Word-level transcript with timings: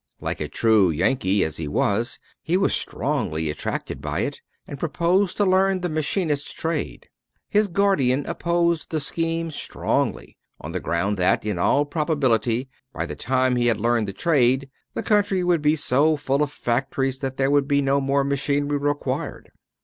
Like 0.19 0.39
a 0.41 0.47
true 0.47 0.89
Yankee 0.89 1.43
as 1.43 1.57
he 1.57 1.67
was, 1.67 2.17
he 2.41 2.57
was 2.57 2.73
strongly 2.73 3.51
attracted 3.51 4.01
by 4.01 4.21
it, 4.21 4.41
and 4.65 4.79
proposed 4.79 5.37
to 5.37 5.45
learn 5.45 5.81
the 5.81 5.89
machinist's 5.89 6.51
trade. 6.53 7.07
His 7.51 7.67
guardian 7.67 8.25
opposed 8.25 8.89
the 8.89 8.99
scheme 8.99 9.51
strongly, 9.51 10.39
on 10.59 10.71
the 10.71 10.79
ground 10.79 11.17
that, 11.17 11.45
in 11.45 11.59
all 11.59 11.85
probability, 11.85 12.67
by 12.91 13.05
the 13.05 13.15
time 13.15 13.55
he 13.57 13.67
had 13.67 13.79
learned 13.79 14.07
the 14.07 14.11
trade 14.13 14.71
the 14.95 15.03
country 15.03 15.43
would 15.43 15.61
be 15.61 15.75
so 15.75 16.17
full 16.17 16.41
of 16.41 16.51
factories 16.51 17.19
that 17.19 17.37
there 17.37 17.51
would 17.51 17.67
be 17.67 17.79
no 17.79 18.01
more 18.01 18.23
machinery 18.23 18.79
required. 18.79 19.51